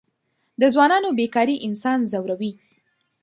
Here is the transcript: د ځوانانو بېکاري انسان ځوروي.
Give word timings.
د 0.61 0.63
ځوانانو 0.73 1.09
بېکاري 1.19 1.55
انسان 1.67 1.99
ځوروي. 2.11 2.51